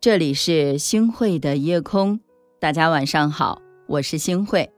[0.00, 2.20] 这里是星汇的夜空，
[2.58, 4.72] 大家晚上好，我是星汇。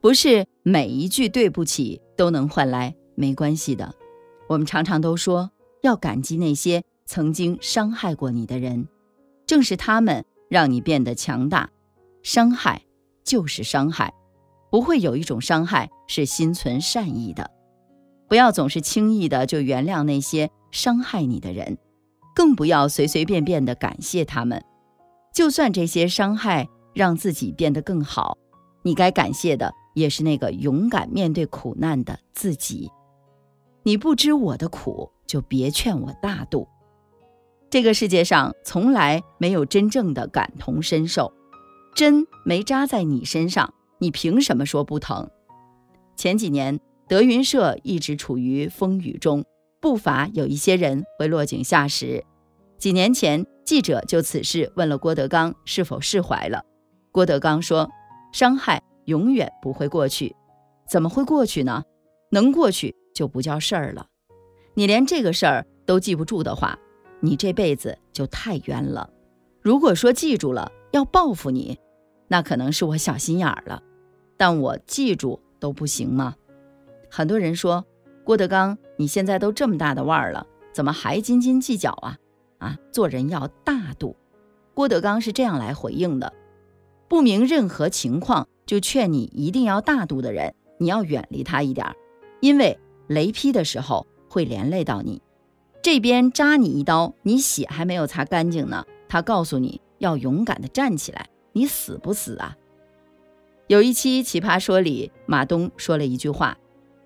[0.00, 3.94] 不是每一句对不起都能换来没关系的。
[4.48, 5.50] 我们常常都说
[5.82, 8.88] 要感激那些曾经伤害过你的人，
[9.44, 11.68] 正是他们让你变得强大。
[12.22, 12.80] 伤害
[13.22, 14.14] 就是伤害，
[14.70, 17.50] 不会有一种伤害是心存善意的。
[18.26, 21.76] 不要总是轻易的就原谅那些伤害你的人，
[22.36, 24.62] 更不要随随便便的感谢他们。
[25.34, 28.38] 就算这些伤害让自己变得更好，
[28.82, 32.90] 你该感谢的也是那个勇敢面对苦难的自己。
[33.82, 36.68] 你不知我的苦，就别劝我大度。
[37.70, 41.32] 这个世界上从来没有真正的感同身受，
[41.94, 45.28] 针没扎在你身上，你凭什么说不疼？
[46.14, 46.78] 前几年。
[47.08, 49.44] 德云社一直处于风雨中，
[49.80, 52.24] 不乏有一些人会落井下石。
[52.78, 56.62] 几年前，记者就此事问了郭德纲是否释怀了。
[57.10, 57.90] 郭德纲说
[58.32, 60.36] ：“伤害永远不会过去，
[60.86, 61.82] 怎么会过去呢？
[62.30, 64.06] 能过去就不叫事儿了。
[64.74, 66.78] 你连这个事儿都记不住的话，
[67.20, 69.08] 你这辈子就太冤了。
[69.62, 71.78] 如果说记住了要报复你，
[72.28, 73.82] 那可能是我小心眼儿了，
[74.36, 76.34] 但我记住都不行吗？”
[77.10, 77.86] 很多人说，
[78.22, 82.18] 郭德纲，你现在都这么大的腕儿了，怎么还斤斤计较啊？
[82.58, 84.16] 啊，做人要大度。
[84.74, 86.32] 郭德纲是这样来回应的：
[87.08, 91.86] 不明任何情况就劝你一定要大度的人，你要远离他一点，
[92.40, 95.22] 因为雷劈的时候会连累到你。
[95.82, 102.56] 这边扎你一刀，你血还没有擦干净呢，他告诉你要勇敢的站起来，你死不死啊？
[103.68, 106.58] 有一期《奇葩说》里，马东说了一句话。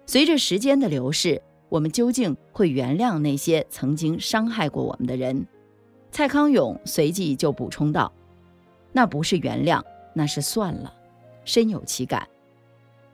[0.07, 1.41] 随着时间的流逝，
[1.71, 5.47] 我们究竟会原谅那些曾经伤害过我们的人？
[6.11, 8.13] 蔡康永随即就补充道
[8.93, 9.81] ：“那不是原谅，
[10.13, 10.93] 那是算了。”
[11.47, 12.29] 深有其感。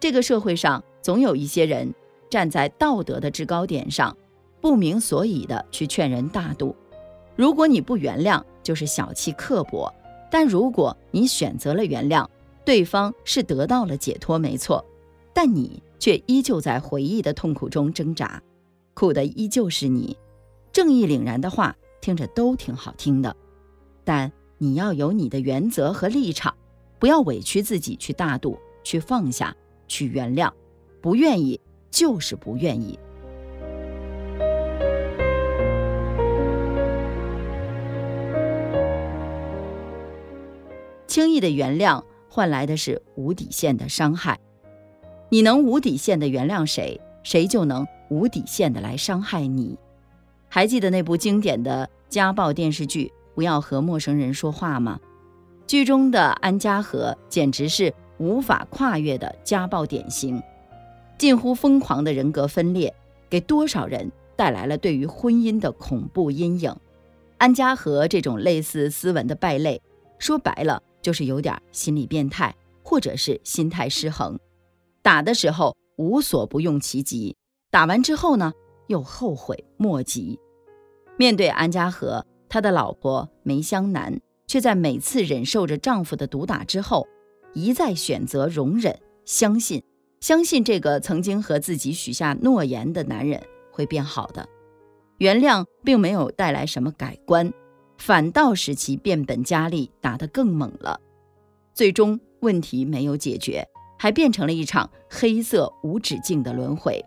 [0.00, 1.94] 这个社会上总有一些人
[2.31, 4.17] 站在道德的制高点上，
[4.62, 6.75] 不明所以的去劝人大度。
[7.37, 9.93] 如果你不原谅，就是小气刻薄；
[10.31, 12.27] 但如果你选择了原谅，
[12.65, 14.83] 对方是得到了解脱，没错。
[15.34, 15.83] 但你。
[15.99, 18.41] 却依旧在回忆的痛苦中挣扎，
[18.97, 20.17] 苦的依旧是你。
[20.73, 23.37] 正义凛然的话听着都挺好听的，
[24.05, 26.57] 但你要有你的原则和立场，
[26.99, 29.55] 不要委屈自己去大度，去放下，
[29.87, 30.51] 去原谅。
[31.03, 32.99] 不愿意就是不愿意。
[41.06, 44.41] 轻易的原谅换来的是无底线的伤害。
[45.29, 49.76] 你能无底线的原谅谁，谁就能无底线的来伤害你。
[50.48, 55.00] 还记得那部经典的家暴电视剧《不要和陌生人说话》吗？
[55.66, 60.41] 剧中的安家和简直是无法跨越的家暴典型，
[61.19, 62.94] 近乎疯狂的人格分裂，
[63.28, 66.72] 给多少人带来了对于婚姻的恐怖阴影。
[67.38, 69.82] 安家和这种类似斯文的败类，
[70.20, 72.54] 说白了就是有点心理变态，
[72.84, 74.38] 或者是心态失衡。
[75.03, 77.37] 打的时候无所不用其极，
[77.71, 78.53] 打完之后呢，
[78.87, 80.39] 又后悔莫及。
[81.19, 87.06] 面对安家和，他的老婆梅香南却在每次忍受着丈夫的毒打之后，
[87.55, 89.83] 一再选择容忍，相信，
[90.21, 93.43] 相信这个曾经和自己许下诺言的男人
[93.73, 94.47] 会变好的。
[95.19, 97.51] 原谅并没有带来什么改观，
[97.97, 101.01] 反倒使其变本加厉，打得更猛了。
[101.73, 103.67] 最终问题没有解决。
[103.99, 107.05] 还变成了一场黑色无止境的轮回。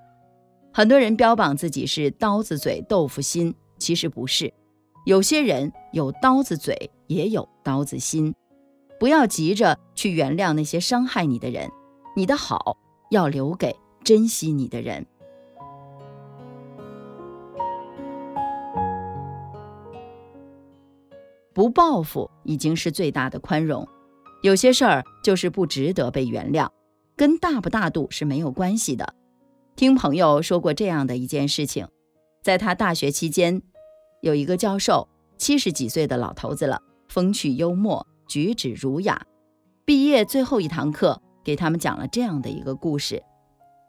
[0.71, 4.53] 很多人标榜自己是刀子嘴豆腐心，其实不是。
[5.05, 8.33] 有些人有刀子嘴，也有刀子心。
[8.99, 11.71] 不要急着去原谅那些伤害你的人，
[12.15, 12.77] 你的好
[13.09, 15.05] 要留给珍惜你的人。
[21.53, 23.87] 不报复已经是最大的宽容。
[24.43, 26.69] 有些事儿就是不值得被原谅。
[27.19, 29.13] 跟大不大度是没有关系的。
[29.75, 31.85] 听朋友说过这样的一件事情，
[32.41, 33.61] 在他大学期间，
[34.21, 35.05] 有一个教授，
[35.37, 39.21] 七十几岁的老头子了，风趣幽默，举止儒雅。
[39.83, 43.21] 毕业最后一堂课，给他们讲了这样的一个故事：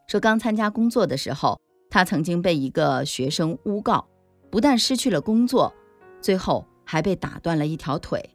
[0.09, 1.57] 说刚参加工作的时候，
[1.89, 4.09] 他曾经被一个学生诬告，
[4.51, 5.73] 不但失去了工作，
[6.21, 8.29] 最后还被打断了一条腿。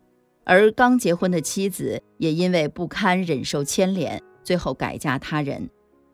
[0.46, 4.24] 而刚结婚的妻子也因为不堪忍受牵连。
[4.46, 5.70] 最后改嫁他人，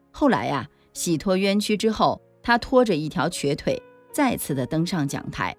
[0.09, 3.79] 后来呀，洗脱冤屈之后，他拖着一条瘸腿，
[4.11, 5.55] 再次的登上讲台。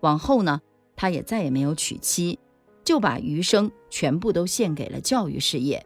[0.00, 0.60] 往后呢，
[0.94, 2.38] 他也再也没有娶妻。
[2.84, 5.84] 就把余生全部都献给了教育事业。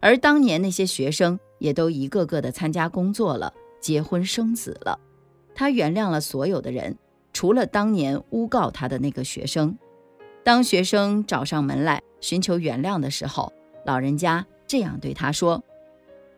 [0.00, 4.98] 而当年那些学生也都一个个的参加工作了，结婚生子了。
[5.54, 6.98] 他原谅了所有的人，
[7.32, 9.78] 除了当年诬告他的那个学生。
[10.42, 13.52] 当学生找上门来寻求原谅的时候，
[13.84, 15.62] 老人家这样对他说：“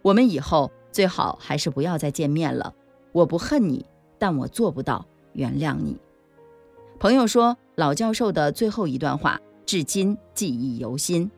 [0.02, 2.74] 我们以后最好还是不要再见面了。
[3.12, 3.86] 我不恨你，
[4.18, 5.96] 但我做不到原谅你。”
[7.00, 11.30] 朋友说，老教授的最后一段话至今记忆犹新。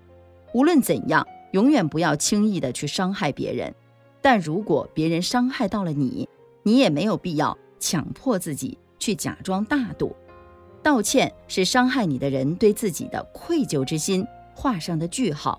[0.53, 3.75] 无论怎样，永远不要轻易的去伤害别人。
[4.21, 6.29] 但如果别人伤害到了你，
[6.63, 7.57] 你也没有必要。
[7.83, 10.15] 强迫自己去假装大度，
[10.83, 15.59] 道歉是伤害你的人对自己的愧疚之心画上的句号，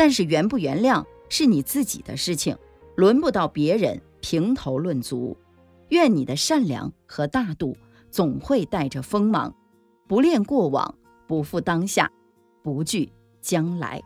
[0.00, 2.56] 但是原不原谅是你自己的事情，
[2.96, 5.36] 轮不到别人评头论足。
[5.90, 7.76] 愿你的善良和大度
[8.10, 9.54] 总会带着锋芒，
[10.08, 10.94] 不恋过往，
[11.26, 12.10] 不负当下，
[12.62, 13.12] 不惧
[13.42, 14.02] 将来。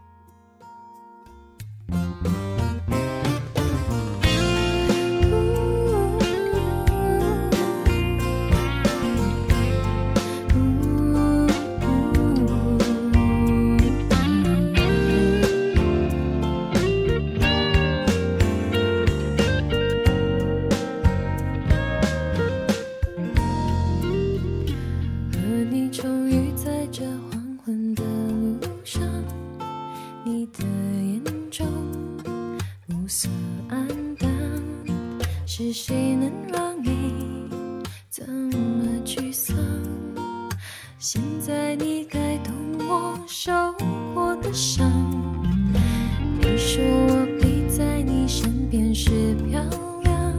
[35.56, 37.15] 是谁能让你
[38.11, 39.56] 这么沮丧？
[40.99, 42.53] 现在你该懂
[42.89, 43.53] 我受
[44.12, 44.91] 过的伤。
[46.41, 49.62] 你说我陪在你身边是漂
[50.03, 50.35] 亮，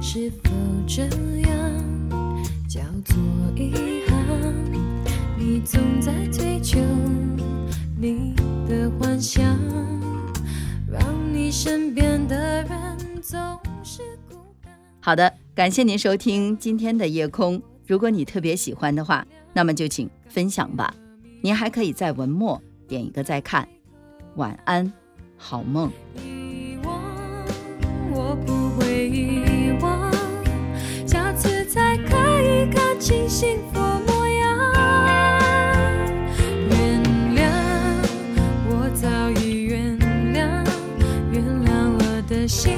[0.00, 0.50] 是否
[0.86, 1.02] 这
[1.48, 1.50] 样
[2.68, 3.16] 叫做
[3.56, 3.72] 遗
[4.06, 4.54] 憾？
[5.36, 6.78] 你总在追求
[7.98, 8.32] 你
[8.68, 9.49] 的幻想，
[15.02, 17.60] 好的，感谢您收听今天的夜空。
[17.86, 20.94] 如果你特别喜欢的话，那么就请分享吧。
[21.40, 23.66] 您还可以在文末点一个再看。
[24.36, 24.92] 晚安，
[25.38, 25.90] 好梦。
[26.16, 27.02] 遗忘，
[28.12, 30.12] 我不会遗忘，
[31.06, 34.70] 下次再可以看清幸福模样。
[36.68, 37.02] 原
[37.34, 37.50] 谅，
[38.68, 39.08] 我早
[39.40, 39.98] 已原
[40.34, 40.62] 谅，
[41.32, 42.76] 原谅我的心。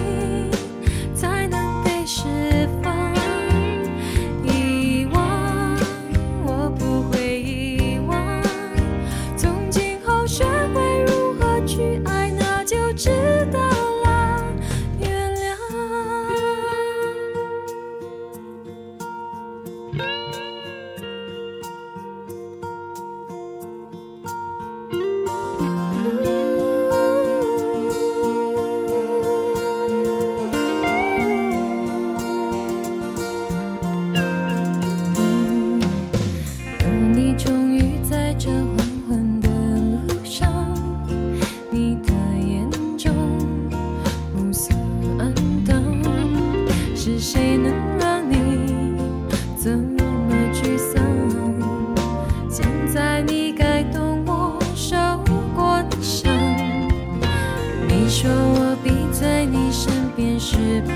[58.23, 60.95] 说我比在你身边时漂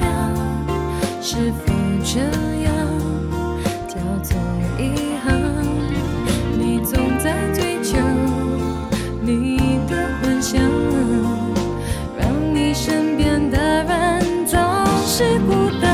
[0.00, 0.32] 亮
[1.20, 1.70] 是否
[2.02, 2.18] 这
[2.64, 2.74] 样
[3.86, 4.40] 叫做
[4.78, 5.36] 遗憾？
[6.58, 7.98] 你总在追求
[9.20, 10.62] 你的幻想，
[12.18, 14.58] 让你身边的人总
[15.04, 15.91] 是孤单。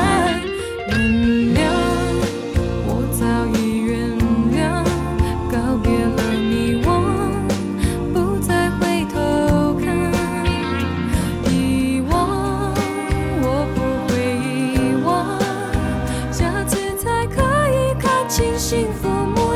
[18.59, 19.48] 幸福